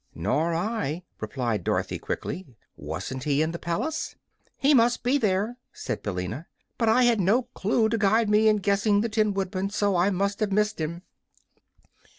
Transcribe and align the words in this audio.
"Nor 0.15 0.55
I," 0.55 1.03
replied 1.19 1.63
Dorothy, 1.63 1.99
quickly. 1.99 2.47
"Wasn't 2.75 3.23
he 3.25 3.43
in 3.43 3.51
the 3.51 3.59
palace?" 3.59 4.15
"He 4.57 4.73
must 4.73 5.03
be 5.03 5.19
there," 5.19 5.57
said 5.73 6.01
Billina; 6.01 6.47
"but 6.79 6.89
I 6.89 7.03
had 7.03 7.21
no 7.21 7.43
clue 7.53 7.87
to 7.87 7.99
guide 7.99 8.27
me 8.27 8.47
in 8.47 8.55
guessing 8.57 9.01
the 9.01 9.09
Tin 9.09 9.31
Woodman, 9.31 9.69
so 9.69 9.95
I 9.95 10.09
must 10.09 10.39
have 10.39 10.51
missed 10.51 10.81
him." 10.81 11.03